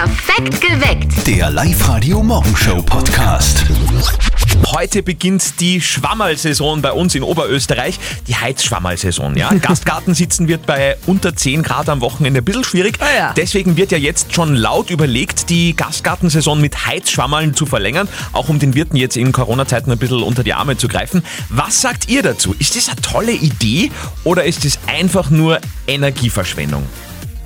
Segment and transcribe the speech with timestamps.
[0.00, 1.26] Perfekt geweckt.
[1.26, 3.66] Der Live-Radio Morgenshow Podcast.
[4.68, 8.00] Heute beginnt die Schwammerlsaison bei uns in Oberösterreich.
[8.26, 9.52] Die Heizschwammerlsaison, ja.
[9.60, 12.96] Gastgarten sitzen wird bei unter 10 Grad am Wochenende ein bisschen schwierig.
[13.00, 13.34] Ah ja.
[13.36, 18.58] Deswegen wird ja jetzt schon laut überlegt, die Gastgartensaison mit Heizschwammerln zu verlängern, auch um
[18.58, 21.22] den Wirten jetzt in Corona-Zeiten ein bisschen unter die Arme zu greifen.
[21.50, 22.54] Was sagt ihr dazu?
[22.58, 23.90] Ist das eine tolle Idee
[24.24, 26.86] oder ist das einfach nur Energieverschwendung?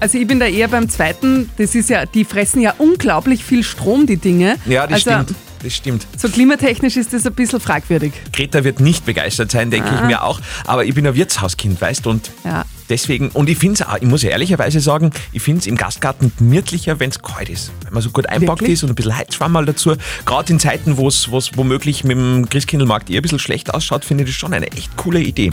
[0.05, 1.48] Also ich bin da eher beim zweiten.
[1.57, 4.57] Das ist ja, die fressen ja unglaublich viel Strom, die Dinge.
[4.67, 5.40] Ja, das also, stimmt.
[5.62, 6.07] Das stimmt.
[6.18, 8.12] So klimatechnisch ist das ein bisschen fragwürdig.
[8.31, 10.43] Greta wird nicht begeistert sein, denke ich mir auch.
[10.67, 12.67] Aber ich bin ein Wirtshauskind, weißt du, und Ja.
[12.90, 15.76] deswegen, und ich finde es auch, ich muss ja ehrlicherweise sagen, ich finde es im
[15.79, 17.73] Gastgarten gemütlicher, wenn es kalt ist.
[17.84, 18.75] Wenn man so gut einpackt Wirklich?
[18.75, 19.95] ist und ein bisschen Heizschwammerl dazu.
[20.26, 24.25] Gerade in Zeiten, wo es womöglich mit dem Christkindlmarkt eher ein bisschen schlecht ausschaut, finde
[24.25, 25.50] ich das schon eine echt coole Idee.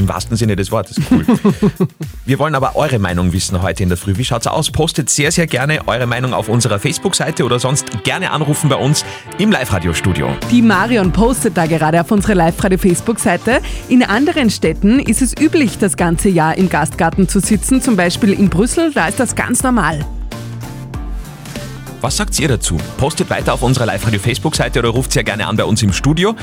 [0.00, 0.96] Im wahrsten Sinne des Wortes.
[1.10, 1.26] Cool.
[2.24, 4.16] Wir wollen aber eure Meinung wissen heute in der Früh.
[4.16, 4.70] Wie schaut's aus?
[4.70, 9.04] Postet sehr, sehr gerne eure Meinung auf unserer Facebook-Seite oder sonst gerne anrufen bei uns
[9.36, 10.34] im Live-Radio-Studio.
[10.50, 13.60] Die Marion postet da gerade auf unsere Live-Radio-Facebook-Seite.
[13.90, 17.82] In anderen Städten ist es üblich, das ganze Jahr im Gastgarten zu sitzen.
[17.82, 20.06] Zum Beispiel in Brüssel, da ist das ganz normal.
[22.00, 22.78] Was sagt ihr dazu?
[22.96, 26.34] Postet weiter auf unserer Live-Radio-Facebook-Seite oder ruft sehr gerne an bei uns im Studio.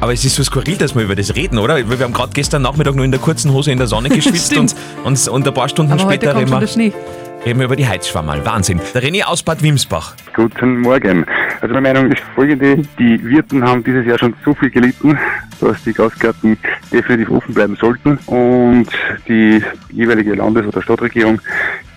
[0.00, 1.74] Aber es ist so skurril, dass wir über das reden, oder?
[1.74, 4.56] Weil Wir haben gerade gestern Nachmittag nur in der kurzen Hose in der Sonne geschwitzt
[4.56, 8.44] und, und, und ein paar Stunden Aber später reden wir, reden wir über die Heizschwammerl.
[8.44, 8.80] Wahnsinn.
[8.92, 10.14] Der René aus Bad Wimsbach.
[10.34, 11.24] Guten Morgen.
[11.60, 12.82] Also meine Meinung ist folgende.
[12.98, 15.18] Die Wirten haben dieses Jahr schon so viel gelitten,
[15.60, 16.56] dass die Gastgärten
[16.92, 18.88] definitiv offen bleiben sollten und
[19.28, 21.40] die jeweilige Landes- oder Stadtregierung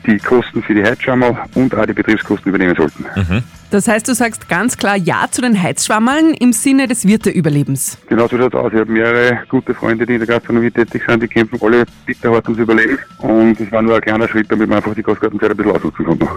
[0.06, 3.06] die Kosten für die Heizschammer und auch die Betriebskosten übernehmen sollten.
[3.70, 7.98] Das heißt, du sagst ganz klar Ja zu den Heizschwammerln im Sinne des Wirteüberlebens.
[8.08, 8.72] Genau so schaut es aus.
[8.74, 12.32] Ich habe mehrere gute Freunde, die in der Gastronomie tätig sind, die kämpfen alle bitter
[12.32, 12.98] hart ums Überleben.
[13.18, 16.06] Und es war nur ein kleiner Schritt, damit man einfach die Gastgartenzeit ein bisschen ausnutzen
[16.06, 16.28] konnte.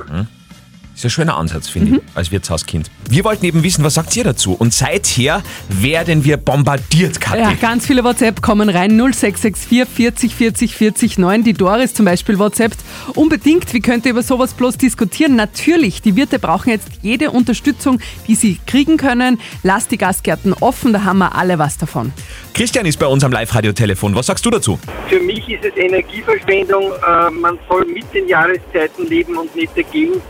[1.01, 2.91] Ist ein schöner Ansatz, finde ich, als Wirtshauskind.
[3.09, 4.53] Wir wollten eben wissen, was sagt ihr dazu?
[4.53, 7.41] Und seither werden wir bombardiert, Kathi.
[7.41, 8.91] Ja, ganz viele WhatsApp kommen rein.
[8.91, 11.43] 0664 40 40 40 9.
[11.45, 12.73] Die Doris zum Beispiel WhatsApp.
[13.15, 15.37] Unbedingt, wie könnt ihr über sowas bloß diskutieren?
[15.37, 19.41] Natürlich, die Wirte brauchen jetzt jede Unterstützung, die sie kriegen können.
[19.63, 22.13] Lasst die Gastgärten offen, da haben wir alle was davon.
[22.53, 24.15] Christian ist bei uns am Live-Radio-Telefon.
[24.15, 24.79] Was sagst du dazu?
[25.09, 26.93] Für mich ist es Energieverschwendung.
[26.93, 30.21] Äh, man soll mit den Jahreszeiten leben und nicht dagegen.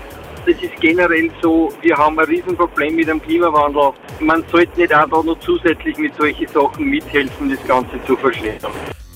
[0.47, 1.73] Das ist generell so.
[1.83, 3.93] Wir haben ein Riesenproblem mit dem Klimawandel.
[4.21, 8.73] Man sollte nicht auch da noch zusätzlich mit solchen Sachen mithelfen, das Ganze zu verschlechtern.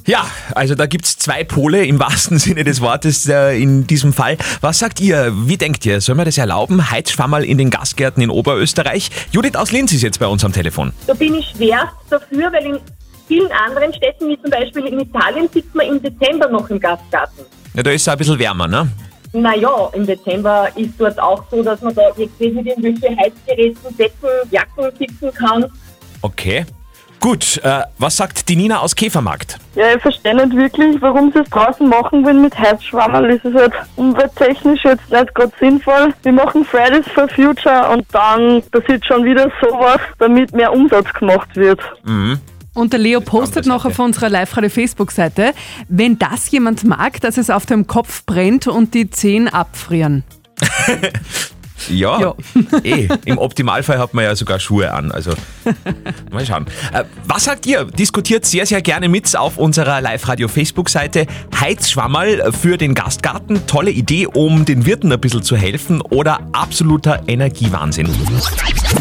[0.06, 4.36] Ja, also da gibt's zwei Pole im wahrsten Sinne des Wortes äh, in diesem Fall.
[4.60, 5.32] Was sagt ihr?
[5.34, 6.02] Wie denkt ihr?
[6.02, 6.90] Soll man das erlauben?
[6.90, 9.10] Heizschwammerl in den Gastgärten in Oberösterreich?
[9.32, 10.92] Judith aus Linz ist jetzt bei uns am Telefon.
[11.06, 12.80] Da bin ich schwerst dafür, weil in
[13.26, 17.46] vielen anderen Städten, wie zum Beispiel in Italien, sitzt man im Dezember noch im Gastgarten.
[17.72, 18.88] Ja, da ist es ein bisschen wärmer, ne?
[19.34, 24.28] Naja, im Dezember ist dort auch so, dass man da jetzt mit irgendwelchen Heizgeräten, Decken,
[24.50, 25.66] Jacken sitzen kann.
[26.22, 26.64] Okay.
[27.18, 29.58] Gut, äh, was sagt die Nina aus Käfermarkt?
[29.74, 33.38] Ja, ich verstehe nicht wirklich, warum sie es draußen machen wollen mit Heizschwammerl.
[33.38, 36.12] Das ist halt umwelttechnisch jetzt nicht gerade sinnvoll.
[36.22, 41.48] Wir machen Fridays for Future und dann passiert schon wieder sowas, damit mehr Umsatz gemacht
[41.56, 41.80] wird.
[42.74, 45.54] Und der Leo postet noch auf unserer Live-Radio-Facebook-Seite,
[45.88, 50.24] wenn das jemand mag, dass es auf dem Kopf brennt und die Zehen abfrieren.
[51.88, 52.34] Ja, Ja.
[52.84, 53.08] eh.
[53.24, 55.12] Im Optimalfall hat man ja sogar Schuhe an.
[55.12, 55.32] Also
[56.32, 56.66] mal schauen.
[56.92, 57.84] Äh, was sagt ihr?
[57.84, 61.26] Diskutiert sehr, sehr gerne mit auf unserer Live-Radio-Facebook-Seite.
[61.58, 63.66] Heizschwammerl für den Gastgarten.
[63.66, 68.08] Tolle Idee, um den Wirten ein bisschen zu helfen oder absoluter Energiewahnsinn.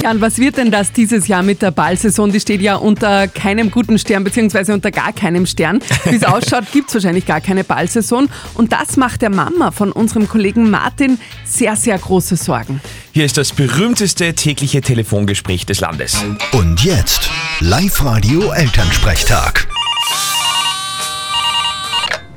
[0.01, 2.31] Ja, und was wird denn das dieses Jahr mit der Ballsaison?
[2.31, 5.79] Die steht ja unter keinem guten Stern, beziehungsweise unter gar keinem Stern.
[6.05, 8.29] Wie es ausschaut, gibt es wahrscheinlich gar keine Ballsaison.
[8.55, 12.72] Und das macht der Mama von unserem Kollegen Martin sehr, sehr große Sorgen.
[13.11, 16.23] Hier ist das berühmteste tägliche Telefongespräch des Landes.
[16.51, 17.29] Und jetzt
[17.59, 19.67] Live-Radio Elternsprechtag.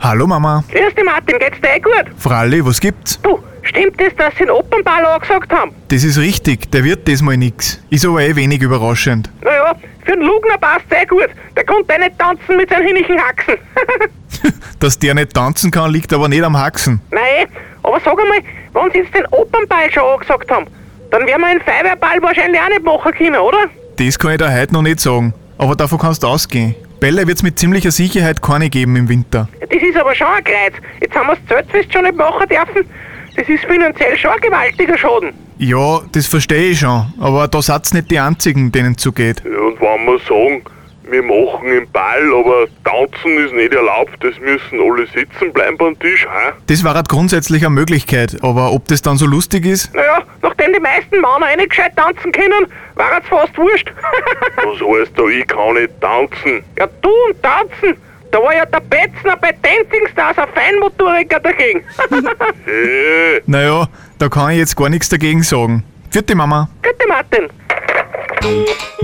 [0.00, 0.62] Hallo Mama.
[0.68, 2.12] Grüß dich Martin, geht's dir eh gut?
[2.18, 3.18] Fralli, was gibt's?
[3.22, 5.72] Du, stimmt es, dass sie den Opernball angesagt haben?
[5.88, 7.80] Das ist richtig, der wird diesmal nix.
[7.90, 9.30] Ist aber eh wenig überraschend.
[9.42, 9.74] Naja,
[10.04, 11.28] für den Lugner passt eh gut.
[11.56, 13.54] Der konnte eh nicht tanzen mit seinen hinnigen Haxen.
[14.80, 17.00] Dass der nicht tanzen kann, liegt aber nicht am Haxen.
[17.10, 17.46] Nein,
[17.82, 18.40] aber sag einmal,
[18.72, 20.66] wenn sie jetzt den Opernball schon angesagt haben,
[21.10, 23.58] dann werden wir einen Feuerwehrball wahrscheinlich auch nicht machen können, oder?
[23.96, 25.32] Das kann ich dir heute noch nicht sagen.
[25.58, 26.74] Aber davon kannst du ausgehen.
[27.00, 29.48] Bälle wird's mit ziemlicher Sicherheit keine geben im Winter.
[29.60, 30.74] Das ist aber schon ein Kreuz.
[31.00, 32.88] Jetzt haben wir das Zeltfest schon nicht machen dürfen.
[33.36, 35.32] Das ist finanziell schon ein gewaltiger Schaden.
[35.58, 37.12] Ja, das verstehe ich schon.
[37.20, 39.42] Aber da seid's nicht die einzigen, denen es so geht.
[39.44, 40.62] Ja, und wenn wir sagen,
[41.08, 45.98] wir machen den Ball, aber tanzen ist nicht erlaubt, es müssen alle sitzen bleiben beim
[45.98, 46.52] Tisch, hä?
[46.66, 49.94] Das war halt grundsätzlich eine Möglichkeit, aber ob das dann so lustig ist?
[49.94, 52.66] Naja, nachdem die meisten Männer eh nicht gescheit tanzen können,
[52.96, 53.92] war es fast wurscht.
[54.56, 56.64] Was heißt da, ich kann nicht tanzen?
[56.78, 57.96] ja, du und tanzen.
[58.30, 61.84] Da war ja der Betzner bei Dancing Stars ein Feinmotoriker dagegen.
[63.46, 63.86] Naja,
[64.18, 65.84] da kann ich jetzt gar nichts dagegen sagen.
[66.10, 66.68] Vierte Mama.
[66.82, 67.48] Gute Martin.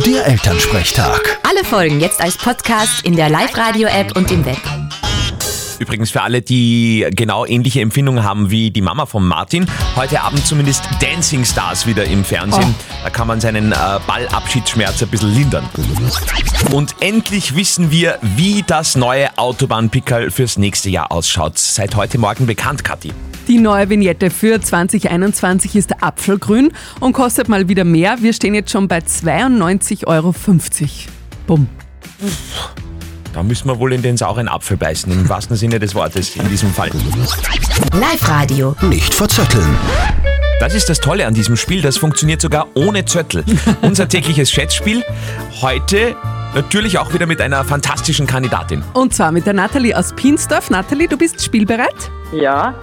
[0.05, 1.39] Der Elternsprechtag.
[1.49, 4.59] Alle Folgen jetzt als Podcast in der Live-Radio-App und im Web.
[5.83, 10.47] Übrigens für alle, die genau ähnliche Empfindungen haben wie die Mama von Martin, heute Abend
[10.47, 12.73] zumindest Dancing Stars wieder im Fernsehen.
[13.03, 13.77] Da kann man seinen äh,
[14.07, 15.69] Ballabschiedsschmerz ein bisschen lindern.
[16.71, 21.59] Und endlich wissen wir, wie das neue Autobahnpickerl fürs nächste Jahr ausschaut.
[21.59, 23.13] Seit heute Morgen bekannt, Kathi.
[23.49, 26.71] Die neue Vignette für 2021 ist apfelgrün
[27.01, 28.23] und kostet mal wieder mehr.
[28.23, 30.33] Wir stehen jetzt schon bei 92,50 Euro.
[31.49, 31.67] Bumm.
[33.33, 36.49] Da müssen wir wohl in den sauren Apfel beißen, im wahrsten Sinne des Wortes in
[36.49, 36.91] diesem Fall.
[37.99, 38.77] Live-Radio.
[38.83, 39.77] Nicht verzetteln.
[40.61, 43.45] Das ist das Tolle an diesem Spiel, das funktioniert sogar ohne Zettel.
[43.83, 45.03] Unser tägliches Schätzspiel,
[45.61, 46.15] heute
[46.55, 48.85] natürlich auch wieder mit einer fantastischen Kandidatin.
[48.93, 50.71] Und zwar mit der Nathalie aus Pinsdorf.
[50.71, 52.11] Nathalie, du bist spielbereit?
[52.33, 52.75] Ja,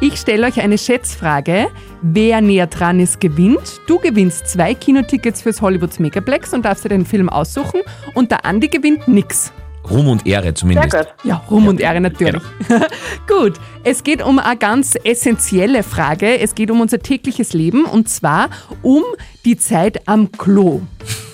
[0.00, 1.68] Ich stelle euch eine Schätzfrage.
[2.02, 3.80] Wer näher dran ist, gewinnt.
[3.86, 7.80] Du gewinnst zwei Kinotickets fürs Hollywoods Megaplex und darfst dir den Film aussuchen.
[8.14, 9.52] Und der Andi gewinnt nix.
[9.90, 10.96] Ruhm und Ehre sehr zumindest.
[10.96, 11.06] gut.
[11.24, 12.42] Ja, Ruhm und Ehre natürlich.
[13.26, 13.54] Gut,
[13.84, 16.38] es geht um eine ganz essentielle Frage.
[16.38, 18.48] Es geht um unser tägliches Leben und zwar
[18.82, 19.02] um
[19.44, 20.80] die Zeit am Klo.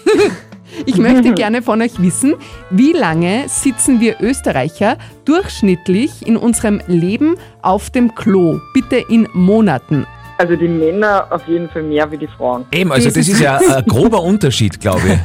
[0.87, 2.35] Ich möchte gerne von euch wissen,
[2.71, 8.59] wie lange sitzen wir Österreicher durchschnittlich in unserem Leben auf dem Klo?
[8.75, 10.05] Bitte in Monaten.
[10.37, 12.65] Also die Männer auf jeden Fall mehr wie die Frauen.
[12.73, 15.19] Eben, also das ist ja ein grober Unterschied, glaube ich.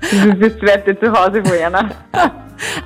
[0.00, 1.90] Das ist das zweite Zuhause von einer.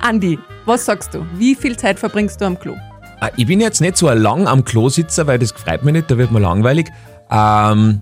[0.01, 1.25] Andi, was sagst du?
[1.35, 2.75] Wie viel Zeit verbringst du am Klo?
[3.19, 6.11] Ah, Ich bin jetzt nicht so lang am Klo sitzer, weil das freut mich nicht,
[6.11, 6.87] da wird mir langweilig.
[7.31, 8.01] Ähm,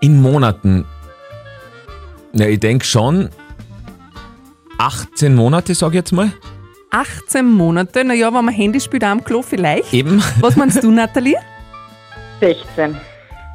[0.00, 0.84] in Monaten.
[2.32, 3.28] Ja, ich denke schon
[4.78, 6.32] 18 Monate, sage ich jetzt mal.
[6.90, 9.92] 18 Monate, naja, wenn man Handy spielt, auch am Klo vielleicht.
[9.92, 10.22] Eben.
[10.40, 11.36] Was meinst du, Nathalie?
[12.40, 12.96] 16.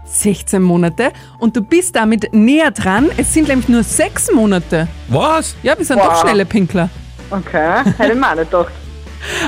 [0.06, 3.10] 16 Monate und du bist damit näher dran.
[3.18, 4.88] Es sind nämlich nur 6 Monate.
[5.08, 5.56] Was?
[5.62, 6.08] Ja, wir sind Wow.
[6.08, 6.90] doch schnelle Pinkler.
[7.32, 8.72] Okay, hätte ich mir auch nicht gedacht.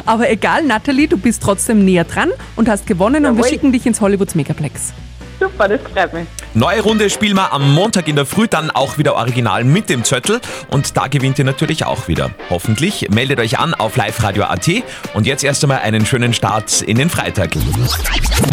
[0.05, 3.49] Aber egal, Nathalie, du bist trotzdem näher dran und hast gewonnen und wir Jawohl.
[3.49, 4.93] schicken dich ins Hollywoods Megaplex.
[5.41, 6.27] Super, das freut mich.
[6.53, 10.03] Neue Runde spielen wir am Montag in der Früh, dann auch wieder original mit dem
[10.03, 10.39] Zettel.
[10.69, 12.29] Und da gewinnt ihr natürlich auch wieder.
[12.51, 13.09] Hoffentlich.
[13.09, 14.69] Meldet euch an auf liveradio.at.
[15.15, 17.53] Und jetzt erst einmal einen schönen Start in den Freitag.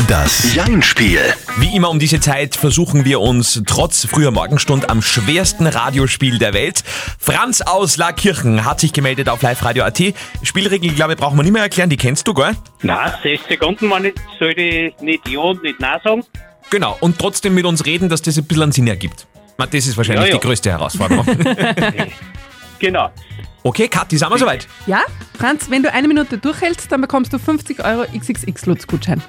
[0.08, 1.20] Das Jein-Spiel.
[1.58, 6.54] Wie immer um diese Zeit versuchen wir uns trotz früher Morgenstund am schwersten Radiospiel der
[6.54, 6.84] Welt.
[7.18, 10.14] Franz aus Laakirchen hat sich gemeldet auf liveradio.at.
[10.42, 12.56] Spielregeln, glaube ich, brauchen wir nicht mehr erklären, die kennst du, gell?
[12.80, 16.24] Nein, 6 Sekunden man nicht, sollte ich nicht Ja und nicht Nein sagen.
[16.70, 16.96] Genau.
[17.00, 19.26] Und trotzdem mit uns reden, dass das ein bisschen einen Sinn ergibt.
[19.56, 20.38] Das ist wahrscheinlich Ja, ja.
[20.40, 21.26] die größte Herausforderung.
[22.80, 23.10] Genau.
[23.64, 24.68] okay, Kathi, sind wir soweit?
[24.86, 25.00] Ja?
[25.36, 29.20] Franz, wenn du eine Minute durchhältst, dann bekommst du 50 Euro XXX-Lutz-Gutschein.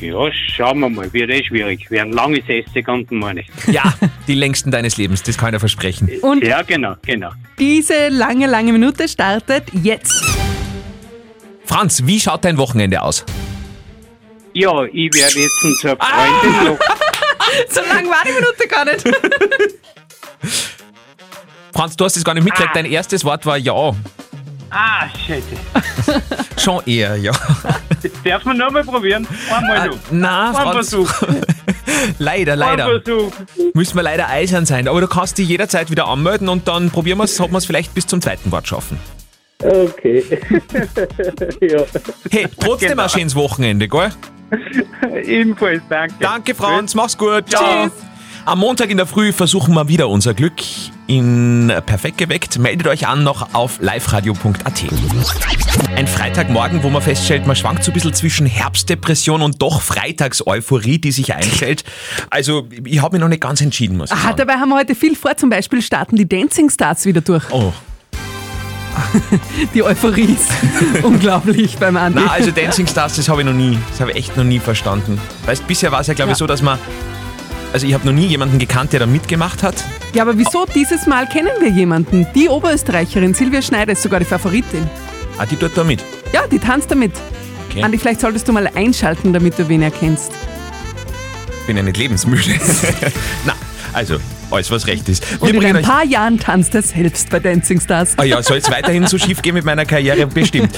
[0.00, 1.88] Ja, schauen wir mal, wird eh schwierig.
[1.90, 3.46] Werden lange 6 Sekunden, meine ich.
[3.72, 3.94] Ja,
[4.26, 6.10] die längsten deines Lebens, das kann ich dir versprechen.
[6.22, 7.30] Und Ja, genau, genau.
[7.60, 10.24] diese lange, lange Minute startet jetzt.
[11.64, 13.24] Franz, wie schaut dein Wochenende aus?
[14.54, 16.06] Ja, ich werde jetzt zur Ah!
[16.40, 16.78] Freundin noch.
[17.68, 19.04] So lang war die Minute gar nicht.
[21.72, 22.74] Franz, du hast es gar nicht mitgekriegt.
[22.74, 23.92] Dein erstes Wort war ja.
[24.70, 26.22] Ah, scheiße.
[26.60, 27.32] Schon eher, ja.
[28.24, 29.26] Darf man nochmal probieren?
[29.54, 29.96] Einmal Ah, noch.
[30.10, 30.72] na, Ein Franz.
[30.90, 31.12] Versuch.
[32.18, 33.00] leider, Ein leider.
[33.02, 33.32] Versuch.
[33.74, 34.88] Müssen wir leider eisern sein.
[34.88, 37.66] Aber du kannst dich jederzeit wieder anmelden und dann probieren wir es, ob wir es
[37.66, 38.98] vielleicht bis zum zweiten Wort schaffen.
[39.62, 40.24] Okay.
[41.60, 41.84] ja.
[42.30, 43.04] Hey, trotzdem Genau.
[43.04, 44.10] ein schönes Wochenende, gell?
[45.24, 46.14] Ebenfalls, danke.
[46.20, 46.94] Danke, Franz.
[46.94, 47.48] Mach's gut.
[47.48, 47.90] Ciao.
[48.46, 50.52] Am Montag in der Früh versuchen wir wieder unser Glück
[51.06, 52.58] in Perfekt geweckt.
[52.58, 54.84] Meldet euch an noch auf liveradio.at.
[55.96, 60.98] Ein Freitagmorgen, wo man feststellt, man schwankt so ein bisschen zwischen Herbstdepression und doch Freitagseuphorie,
[60.98, 61.84] die sich einstellt.
[62.28, 64.36] Also, ich habe mich noch nicht ganz entschieden, muss ich Ah, sagen.
[64.36, 65.34] dabei haben wir heute viel vor.
[65.38, 67.44] Zum Beispiel starten die Dancing Stars wieder durch.
[67.50, 67.72] Oh.
[69.74, 70.50] Die Euphorie ist
[71.02, 72.20] unglaublich beim Andi.
[72.24, 74.58] Na, also Dancing Stars, das habe ich noch nie, das habe ich echt noch nie
[74.58, 75.20] verstanden.
[75.46, 76.38] Weißt, bisher war es ja, glaube ich, Ja.
[76.38, 76.78] so, dass man,
[77.72, 79.74] also ich habe noch nie jemanden gekannt, der da mitgemacht hat.
[80.12, 80.64] Ja, aber wieso?
[80.72, 82.26] Dieses Mal kennen wir jemanden.
[82.34, 84.88] Die Oberösterreicherin Silvia Schneider ist sogar die Favoritin.
[85.38, 86.04] Ah, die tut da mit.
[86.32, 87.12] Ja, die tanzt damit.
[87.68, 87.82] Okay.
[87.82, 90.30] Andi, vielleicht solltest du mal einschalten, damit du wen erkennst.
[91.66, 92.54] bin ja nicht lebensmüde.
[93.44, 93.54] Na,
[93.92, 94.18] also,
[94.54, 95.24] Alles, was recht ist.
[95.40, 98.12] Und in ein paar Jahren tanzt er selbst bei Dancing Stars.
[98.16, 100.26] Ah ja, soll es weiterhin so schief gehen mit meiner Karriere?
[100.26, 100.76] Bestimmt.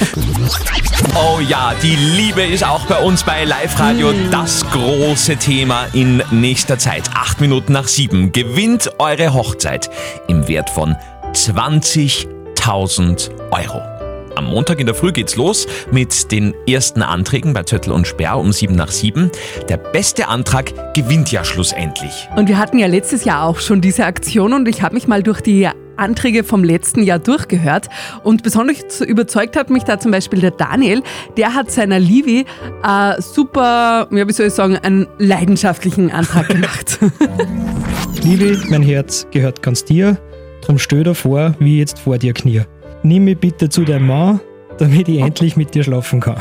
[1.15, 6.23] Oh ja, die Liebe ist auch bei uns bei Live Radio das große Thema in
[6.31, 7.11] nächster Zeit.
[7.15, 9.91] Acht Minuten nach sieben gewinnt eure Hochzeit
[10.29, 10.97] im Wert von
[11.35, 14.06] 20.000 Euro.
[14.37, 18.37] Am Montag in der Früh geht's los mit den ersten Anträgen bei Zöttl und Sperr
[18.37, 19.31] um sieben nach sieben.
[19.71, 22.29] Der beste Antrag gewinnt ja schlussendlich.
[22.37, 25.23] Und wir hatten ja letztes Jahr auch schon diese Aktion und ich habe mich mal
[25.23, 25.67] durch die
[25.97, 27.89] Anträge vom letzten Jahr durchgehört
[28.25, 31.03] und besonders überzeugt hat mich da zum Beispiel der Daniel,
[31.39, 32.45] der hat seiner Livi
[32.83, 36.99] äh, super, ja, wie soll ich sagen, einen leidenschaftlichen Antrag gemacht.
[38.23, 40.19] Liebe, mein Herz gehört ganz dir,
[40.61, 42.65] drum stell dir vor, wie ich jetzt vor dir knie.
[43.07, 44.41] Nimm mich bitte zu deinem Mann,
[44.79, 46.39] damit ich endlich mit dir schlafen kann.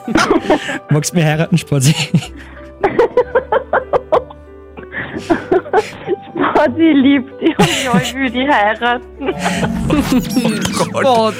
[0.90, 1.94] Magst du mich heiraten, Spazi?
[6.62, 9.34] Spotty liebt die und ja, ich will die heiraten.
[10.92, 11.34] Gott.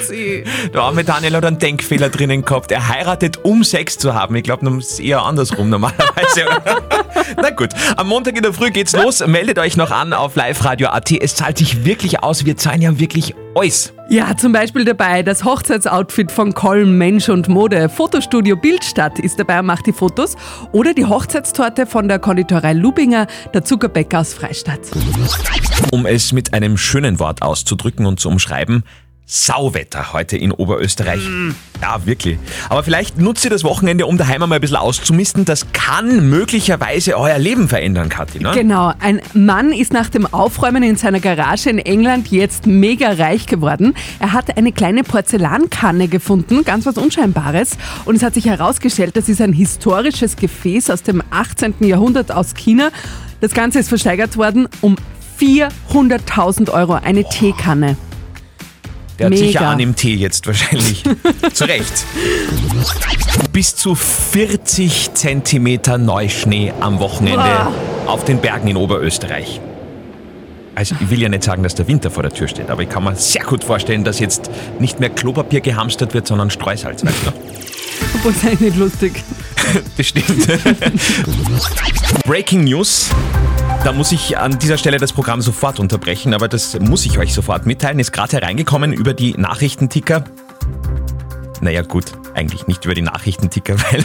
[0.72, 2.72] Der arme Daniel hat einen Denkfehler drinnen gehabt.
[2.72, 4.34] Er heiratet, um Sex zu haben.
[4.36, 6.46] Ich glaube, es ist eher andersrum normalerweise.
[7.36, 9.24] Na gut, am Montag in der Früh geht's los.
[9.26, 11.12] Meldet euch noch an auf liveradio.at.
[11.12, 12.44] Es zahlt sich wirklich aus.
[12.44, 13.92] Wir zahlen ja wirklich alles.
[14.08, 17.88] Ja, zum Beispiel dabei das Hochzeitsoutfit von Kolm Mensch und Mode.
[17.88, 20.36] Fotostudio Bildstadt ist dabei und macht die Fotos.
[20.72, 24.80] Oder die Hochzeitstorte von der Konditorei Lubinger, der Zuckerbäcker aus Freistadt.
[25.92, 28.84] Um es mit einem schönen Wort auszudrücken und zu umschreiben,
[29.32, 31.22] Sauwetter heute in Oberösterreich.
[31.80, 32.38] Ja, wirklich.
[32.68, 35.46] Aber vielleicht nutzt ihr das Wochenende, um daheim mal ein bisschen auszumisten.
[35.46, 38.40] Das kann möglicherweise euer Leben verändern, Kathi.
[38.40, 38.52] Ne?
[38.52, 43.46] Genau, ein Mann ist nach dem Aufräumen in seiner Garage in England jetzt mega reich
[43.46, 43.94] geworden.
[44.18, 47.78] Er hat eine kleine Porzellankanne gefunden, ganz was Unscheinbares.
[48.04, 51.76] Und es hat sich herausgestellt, das ist ein historisches Gefäß aus dem 18.
[51.80, 52.90] Jahrhundert aus China.
[53.40, 54.96] Das Ganze ist versteigert worden um
[55.40, 57.96] 400.000 Euro, eine Teekanne.
[59.22, 59.72] Der hat sicher Mega.
[59.72, 61.04] an im Tee jetzt wahrscheinlich.
[61.52, 62.04] Zu Recht.
[63.52, 67.72] Bis zu 40 Zentimeter Neuschnee am Wochenende Boah.
[68.06, 69.60] auf den Bergen in Oberösterreich.
[70.74, 72.88] Also ich will ja nicht sagen, dass der Winter vor der Tür steht, aber ich
[72.88, 74.50] kann mir sehr gut vorstellen, dass jetzt
[74.80, 77.04] nicht mehr Klopapier gehamstert wird, sondern Streusalz.
[78.14, 79.22] Obwohl eigentlich nicht lustig.
[79.96, 80.46] Bestimmt.
[82.26, 83.10] Breaking News.
[83.84, 87.34] Da muss ich an dieser Stelle das Programm sofort unterbrechen, aber das muss ich euch
[87.34, 87.98] sofort mitteilen.
[87.98, 90.24] Ist gerade hereingekommen über die Nachrichtenticker.
[91.62, 94.04] Naja gut, eigentlich nicht über die Nachrichtenticker, weil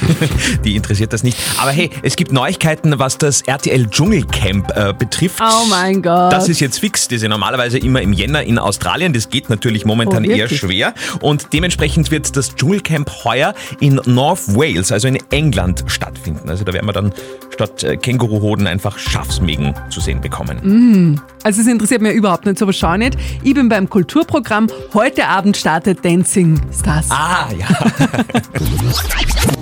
[0.64, 1.40] die interessiert das nicht.
[1.60, 5.42] Aber hey, es gibt Neuigkeiten, was das RTL Dschungelcamp äh, betrifft.
[5.42, 6.32] Oh mein Gott.
[6.32, 7.08] Das ist jetzt fix.
[7.08, 9.12] Die sind normalerweise immer im Jänner in Australien.
[9.12, 10.94] Das geht natürlich momentan Oh, eher schwer.
[11.22, 16.50] Und dementsprechend wird das Dschungelcamp heuer in North Wales, also in England, stattfinden.
[16.50, 17.12] Also da werden wir dann
[17.58, 20.60] statt äh, Känguruhoden einfach Schafsmägen zu sehen bekommen.
[20.62, 21.22] Mm.
[21.44, 23.18] Also es interessiert mich überhaupt nicht, so aber schau nicht.
[23.42, 24.68] Ich bin beim Kulturprogramm.
[24.94, 27.08] Heute Abend startet Dancing Stars.
[27.10, 27.68] Ah, ja.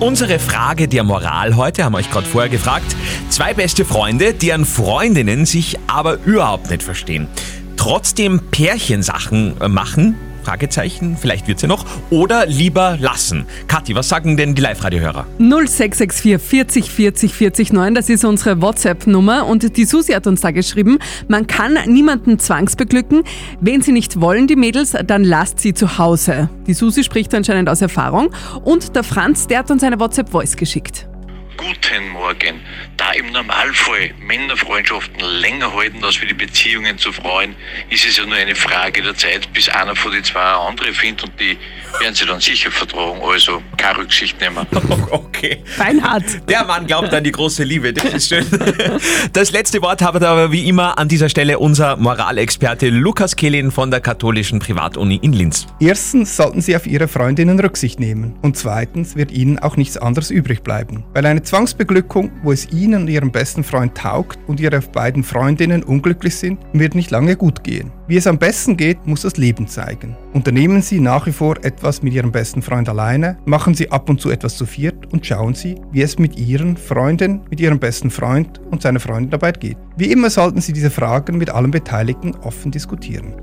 [0.00, 2.94] Unsere Frage der Moral heute, haben wir euch gerade vorher gefragt.
[3.30, 7.28] Zwei beste Freunde, deren Freundinnen sich aber überhaupt nicht verstehen.
[7.76, 13.46] Trotzdem Pärchensachen äh, machen, Fragezeichen, vielleicht wird's ja noch, oder lieber lassen.
[13.66, 15.26] Kathi, was sagen denn die Live-Radio-Hörer?
[15.38, 20.52] 0664 40 40 40 9, das ist unsere WhatsApp-Nummer und die Susi hat uns da
[20.52, 23.24] geschrieben, man kann niemanden zwangsbeglücken.
[23.60, 26.48] Wenn sie nicht wollen, die Mädels, dann lasst sie zu Hause.
[26.68, 28.30] Die Susi spricht anscheinend aus Erfahrung
[28.62, 31.08] und der Franz, der hat uns eine WhatsApp-Voice geschickt.
[31.56, 32.60] Guten Morgen.
[33.06, 37.54] Da im Normalfall Männerfreundschaften länger halten als für die Beziehungen zu Frauen,
[37.88, 40.92] ist es ja nur eine Frage der Zeit, bis einer von den zwei eine andere
[40.92, 41.56] findet und die
[42.00, 43.20] werden sie dann sicher vertragen.
[43.22, 44.66] Also keine Rücksicht nehmen.
[45.08, 45.62] Okay.
[45.64, 46.24] Feinhard.
[46.48, 48.46] Der Mann glaubt an die große Liebe, das ist schön.
[49.32, 53.90] Das letzte Wort hat aber wie immer an dieser Stelle unser Moralexperte Lukas Kehlin von
[53.90, 55.66] der katholischen Privatuni in Linz.
[55.78, 60.30] Erstens sollten Sie auf Ihre Freundinnen Rücksicht nehmen und zweitens wird Ihnen auch nichts anderes
[60.30, 61.04] übrig bleiben.
[61.12, 65.82] Weil eine Zwangsbeglückung, wo es Ihnen und Ihrem besten Freund taugt und Ihre beiden Freundinnen
[65.82, 67.92] unglücklich sind, wird nicht lange gut gehen.
[68.08, 70.16] Wie es am besten geht, muss das Leben zeigen.
[70.32, 74.20] Unternehmen Sie nach wie vor etwas mit Ihrem besten Freund alleine, machen Sie ab und
[74.20, 78.10] zu etwas zu viert und schauen Sie, wie es mit Ihren Freunden, mit Ihrem besten
[78.10, 79.76] Freund und seiner Freundin dabei geht.
[79.96, 83.34] Wie immer sollten Sie diese Fragen mit allen Beteiligten offen diskutieren.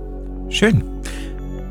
[0.50, 0.84] Schön.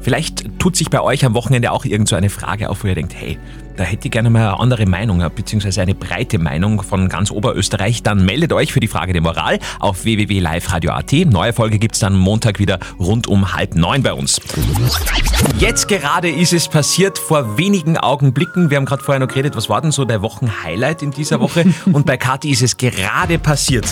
[0.03, 2.97] Vielleicht tut sich bei euch am Wochenende auch irgend so eine Frage auf, wo ihr
[2.97, 3.39] denkt, hey,
[3.77, 7.31] da hätte ich gerne mal eine andere Meinung, äh, beziehungsweise eine breite Meinung von ganz
[7.31, 11.13] Oberösterreich, dann meldet euch für die Frage der Moral auf www.liveradio.at.
[11.27, 14.41] Neue Folge gibt's dann Montag wieder rund um halb neun bei uns.
[15.59, 18.71] Jetzt gerade ist es passiert, vor wenigen Augenblicken.
[18.71, 21.65] Wir haben gerade vorher noch geredet, was war denn so der Wochenhighlight in dieser Woche?
[21.93, 23.87] Und bei Kathi ist es gerade passiert.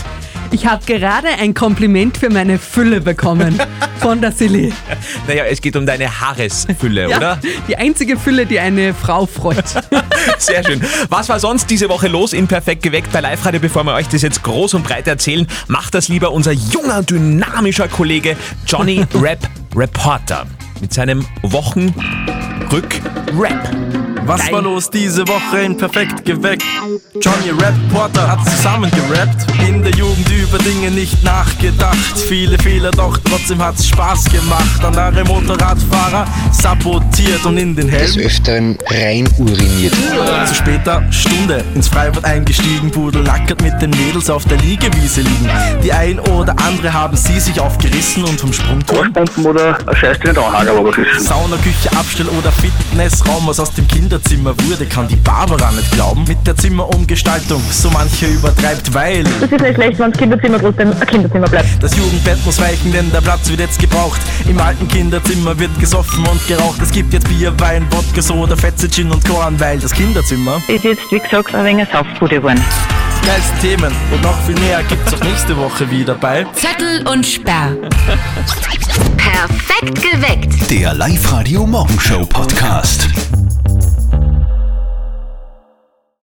[0.52, 3.60] Ich habe gerade ein Kompliment für meine Fülle bekommen
[3.98, 4.72] von der Silly.
[5.26, 7.40] Naja, es geht um deine Haaresfülle, Ja, oder?
[7.68, 9.69] Die einzige Fülle, die eine Frau freut.
[10.38, 10.80] Sehr schön.
[11.08, 13.60] Was war sonst diese Woche los in Perfekt geweckt bei Live Radio?
[13.60, 17.88] Bevor wir euch das jetzt groß und breit erzählen, macht das lieber unser junger, dynamischer
[17.88, 18.36] Kollege
[18.66, 19.38] Johnny Rap
[19.74, 20.46] Reporter
[20.80, 24.09] mit seinem Wochenrück-Rap.
[24.26, 24.52] Was Geil.
[24.52, 26.64] war los diese Woche in Perfekt geweckt?
[27.20, 29.46] Johnny Rap Porter hat zusammen gerappt.
[29.66, 31.96] In der Jugend über Dinge nicht nachgedacht.
[32.28, 34.84] Viele Fehler, doch trotzdem hat's Spaß gemacht.
[34.84, 38.06] Andere Motorradfahrer sabotiert und in den Helm.
[38.14, 39.94] des Öfteren rein uriniert.
[40.46, 45.48] Zu später Stunde ins Freibad eingestiegen, Pudel lackert mit den Mädels auf der Liegewiese liegen.
[45.82, 49.12] Die ein oder andere haben sie sich aufgerissen und vom Sprungturm.
[49.44, 51.26] oder ein Scheiß in runtergeschissen.
[51.26, 56.24] Sauna, Küche, Abstell- oder Fitnessraum, was aus dem Kinderzimmer wurde, kann die Barbara nicht glauben.
[56.26, 60.90] Mit der Zimmerumgestaltung, so manche übertreibt, weil Das ist nicht schlecht, wenn das Kinderzimmer trotzdem
[60.90, 61.80] ein Kinderzimmer bleibt.
[61.80, 64.20] das Jugendbett muss weichen, denn der Platz wird jetzt gebraucht.
[64.48, 66.80] Im alten Kinderzimmer wird gesoffen und geraucht.
[66.82, 70.82] Es gibt jetzt Bier, Wein, Wodka, Soda, Fetze, Gin und Korn, weil das Kinderzimmer Ist
[70.82, 72.60] jetzt, wie gesagt, ein wenig eine Saufbude geworden.
[73.22, 77.24] die geilsten Themen und noch viel mehr gibt's auch nächste Woche wieder bei Zettel und
[77.24, 77.76] Sperr.
[79.16, 80.68] Perfekt geweckt.
[80.68, 83.08] Der Live-Radio Morgenshow Podcast.